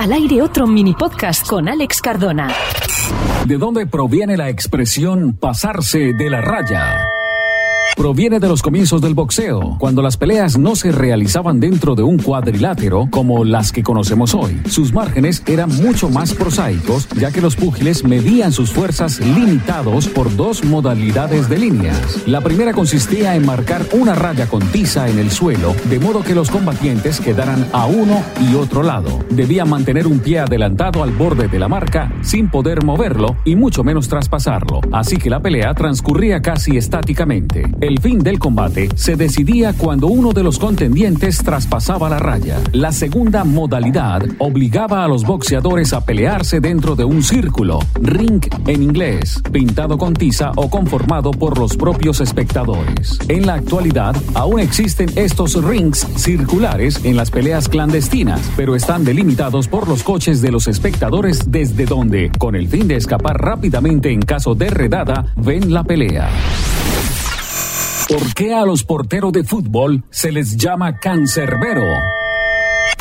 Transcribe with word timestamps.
Al 0.00 0.14
aire 0.14 0.40
otro 0.40 0.66
mini 0.66 0.94
podcast 0.94 1.46
con 1.46 1.68
Alex 1.68 2.00
Cardona. 2.00 2.48
¿De 3.44 3.58
dónde 3.58 3.86
proviene 3.86 4.34
la 4.38 4.48
expresión 4.48 5.34
pasarse 5.34 6.14
de 6.14 6.30
la 6.30 6.40
raya? 6.40 7.19
Proviene 7.96 8.40
de 8.40 8.48
los 8.48 8.62
comienzos 8.62 9.00
del 9.00 9.14
boxeo, 9.14 9.76
cuando 9.78 10.02
las 10.02 10.16
peleas 10.16 10.58
no 10.58 10.76
se 10.76 10.92
realizaban 10.92 11.60
dentro 11.60 11.94
de 11.94 12.02
un 12.02 12.18
cuadrilátero 12.18 13.08
como 13.10 13.44
las 13.44 13.72
que 13.72 13.82
conocemos 13.82 14.34
hoy. 14.34 14.60
Sus 14.68 14.92
márgenes 14.92 15.42
eran 15.46 15.70
mucho 15.82 16.08
más 16.08 16.34
prosaicos, 16.34 17.08
ya 17.18 17.30
que 17.30 17.40
los 17.40 17.56
púgiles 17.56 18.04
medían 18.04 18.52
sus 18.52 18.70
fuerzas 18.70 19.20
limitados 19.20 20.08
por 20.08 20.34
dos 20.34 20.64
modalidades 20.64 21.48
de 21.48 21.58
líneas. 21.58 22.26
La 22.26 22.40
primera 22.40 22.72
consistía 22.72 23.34
en 23.34 23.44
marcar 23.44 23.84
una 23.92 24.14
raya 24.14 24.46
con 24.48 24.62
tiza 24.68 25.08
en 25.08 25.18
el 25.18 25.30
suelo, 25.30 25.74
de 25.88 25.98
modo 25.98 26.22
que 26.22 26.34
los 26.34 26.50
combatientes 26.50 27.20
quedaran 27.20 27.66
a 27.72 27.86
uno 27.86 28.22
y 28.50 28.54
otro 28.54 28.82
lado. 28.82 29.18
Debían 29.30 29.68
mantener 29.68 30.06
un 30.06 30.20
pie 30.20 30.40
adelantado 30.40 31.02
al 31.02 31.10
borde 31.10 31.48
de 31.48 31.58
la 31.58 31.68
marca 31.68 32.12
sin 32.22 32.50
poder 32.50 32.84
moverlo 32.84 33.36
y 33.44 33.56
mucho 33.56 33.84
menos 33.84 34.08
traspasarlo, 34.08 34.80
así 34.92 35.16
que 35.16 35.30
la 35.30 35.40
pelea 35.40 35.74
transcurría 35.74 36.40
casi 36.40 36.76
estáticamente. 36.76 37.64
El 37.80 37.98
fin 37.98 38.18
del 38.18 38.38
combate 38.38 38.90
se 38.94 39.16
decidía 39.16 39.72
cuando 39.72 40.06
uno 40.08 40.32
de 40.32 40.42
los 40.42 40.58
contendientes 40.58 41.38
traspasaba 41.38 42.10
la 42.10 42.18
raya. 42.18 42.60
La 42.72 42.92
segunda 42.92 43.42
modalidad 43.42 44.22
obligaba 44.38 45.02
a 45.02 45.08
los 45.08 45.24
boxeadores 45.24 45.94
a 45.94 46.04
pelearse 46.04 46.60
dentro 46.60 46.94
de 46.94 47.04
un 47.04 47.22
círculo, 47.22 47.78
ring 48.02 48.42
en 48.66 48.82
inglés, 48.82 49.42
pintado 49.50 49.96
con 49.96 50.12
tiza 50.12 50.52
o 50.56 50.68
conformado 50.68 51.30
por 51.30 51.58
los 51.58 51.74
propios 51.74 52.20
espectadores. 52.20 53.18
En 53.28 53.46
la 53.46 53.54
actualidad, 53.54 54.14
aún 54.34 54.60
existen 54.60 55.08
estos 55.16 55.54
rings 55.64 56.06
circulares 56.16 57.02
en 57.04 57.16
las 57.16 57.30
peleas 57.30 57.70
clandestinas, 57.70 58.42
pero 58.58 58.76
están 58.76 59.04
delimitados 59.04 59.68
por 59.68 59.88
los 59.88 60.02
coches 60.02 60.42
de 60.42 60.52
los 60.52 60.68
espectadores 60.68 61.50
desde 61.50 61.86
donde, 61.86 62.30
con 62.38 62.56
el 62.56 62.68
fin 62.68 62.88
de 62.88 62.96
escapar 62.96 63.40
rápidamente 63.40 64.12
en 64.12 64.20
caso 64.20 64.54
de 64.54 64.68
redada, 64.68 65.32
ven 65.36 65.72
la 65.72 65.82
pelea. 65.82 66.28
¿Por 68.10 68.34
qué 68.34 68.52
a 68.52 68.66
los 68.66 68.82
porteros 68.82 69.32
de 69.32 69.44
fútbol 69.44 70.02
se 70.10 70.32
les 70.32 70.56
llama 70.56 70.98
cancerbero? 70.98 71.84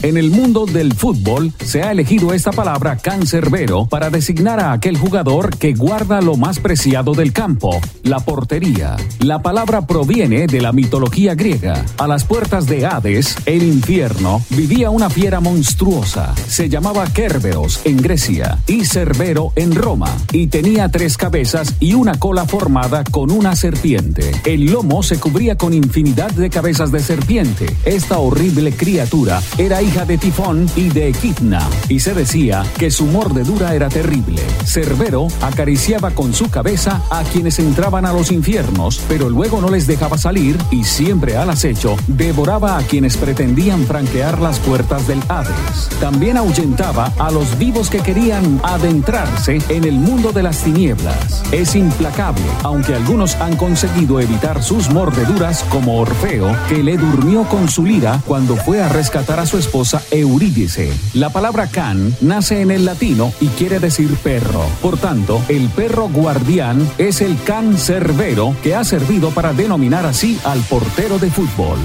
En 0.02 0.16
el 0.16 0.32
mundo 0.32 0.66
del 0.66 0.94
fútbol 0.94 1.52
se 1.62 1.84
ha 1.84 1.92
elegido 1.92 2.34
esta 2.34 2.52
palabra 2.52 2.96
cancerbero 2.98 3.86
para 3.88 4.10
designar 4.10 4.60
a 4.62 4.72
aquel 4.72 4.98
jugador 4.98 5.58
que 5.58 5.74
guarda 5.74 6.22
lo 6.22 6.38
más 6.38 6.60
preciado 6.60 7.14
del 7.14 7.34
campo, 7.34 7.82
la 8.04 8.20
portería. 8.20 8.96
La 9.20 9.42
palabra 9.42 9.86
proviene 9.86 10.48
de 10.48 10.62
la 10.62 10.72
mitología 10.72 11.36
griega. 11.36 11.84
A 11.98 12.08
las 12.08 12.24
puertas 12.24 12.66
de 12.66 12.86
Hades, 12.86 13.36
el 13.46 13.64
infierno, 13.64 14.42
vivía 14.52 14.90
una 14.90 15.10
fiera 15.10 15.42
monstruosa. 15.42 16.34
Se 16.48 16.70
llamaba 16.70 17.06
Kerberos 17.12 17.82
en 17.84 17.98
Grecia 17.98 18.60
y 18.68 18.86
Cerbero 18.86 19.52
en 19.56 19.76
Roma 19.76 20.16
y 20.32 20.48
tenía 20.48 20.90
tres 20.90 21.18
cabezas 21.18 21.76
y 21.82 21.94
una 21.94 22.18
cola 22.18 22.46
formada 22.46 23.04
con 23.04 23.32
una 23.32 23.56
serpiente. 23.56 24.32
El 24.46 24.66
lomo 24.72 25.04
se 25.04 25.20
cubría 25.20 25.58
con 25.58 25.74
infinidad 25.74 26.32
de 26.32 26.50
cabezas 26.50 26.92
de 26.92 27.02
serpiente. 27.02 27.66
Esta 27.84 28.20
horrible 28.20 28.72
criatura 28.72 29.42
era 29.58 29.79
hija 29.82 30.06
de 30.06 30.18
Tifón 30.18 30.70
y 30.76 30.90
de 30.90 31.10
Equidna, 31.10 31.68
y 31.88 32.00
se 32.00 32.14
decía 32.14 32.64
que 32.78 32.92
su 32.92 33.06
mordedura 33.06 33.76
era 33.76 33.90
terrible. 33.90 34.42
Cerbero 34.66 35.28
acariciaba 35.42 36.12
con 36.12 36.34
su 36.34 36.50
cabeza 36.50 37.02
a 37.10 37.24
quienes 37.24 37.60
entraban 37.60 38.06
a 38.06 38.14
los 38.14 38.32
infiernos, 38.32 39.02
pero 39.08 39.30
luego 39.30 39.62
no 39.62 39.70
les 39.70 39.88
dejaba 39.88 40.18
salir 40.18 40.58
y 40.72 40.84
siempre 40.84 41.38
al 41.38 41.50
acecho 41.50 41.96
devoraba 42.08 42.78
a 42.78 42.84
quienes 42.84 43.18
pretendían 43.18 43.86
franquear 43.86 44.40
las 44.40 44.60
puertas 44.60 45.08
del 45.08 45.22
Hades. 45.30 45.90
También 46.00 46.38
ahuyentaba 46.38 47.14
a 47.18 47.32
los 47.32 47.58
vivos 47.58 47.90
que 47.90 48.00
querían 48.00 48.60
adentrarse 48.64 49.60
en 49.70 49.84
el 49.84 49.96
mundo 49.96 50.32
de 50.32 50.44
las 50.44 50.64
tinieblas. 50.64 51.44
Es 51.52 51.76
implacable, 51.76 52.44
aunque 52.64 52.96
algunos 52.96 53.36
han 53.36 53.56
conseguido 53.56 54.20
evitar 54.20 54.64
sus 54.64 54.90
mordeduras 54.90 55.64
como 55.70 56.00
Orfeo, 56.00 56.56
que 56.68 56.84
le 56.84 56.98
durmió 56.98 57.44
con 57.44 57.70
su 57.70 57.86
lira 57.86 58.22
cuando 58.26 58.56
fue 58.56 58.82
a 58.82 58.90
rescatar 58.90 59.40
a 59.40 59.46
su 59.46 59.58
esposa 59.70 60.02
Eurídice. 60.10 60.92
La 61.14 61.30
palabra 61.30 61.68
can 61.68 62.16
nace 62.22 62.62
en 62.62 62.72
el 62.72 62.86
latino 62.86 63.32
y 63.40 63.50
quiere 63.50 63.80
decir 63.80 64.16
perro. 64.24 64.66
Por 64.82 64.98
tanto, 64.98 65.44
el 65.48 65.70
perro 65.70 66.10
guardián 66.10 66.90
es 66.98 67.22
el 67.22 67.40
can 67.44 67.78
cerbero 67.78 68.56
que 68.64 68.74
ha 68.74 68.84
servido 68.84 69.30
para 69.30 69.54
denominar 69.54 70.08
así 70.08 70.40
al 70.44 70.60
portero 70.62 71.20
de 71.20 71.30
fútbol. 71.30 71.78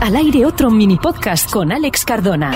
Al 0.00 0.14
aire 0.14 0.44
otro 0.44 0.70
mini 0.70 0.98
podcast 0.98 1.50
con 1.50 1.72
Alex 1.72 2.04
Cardona. 2.04 2.52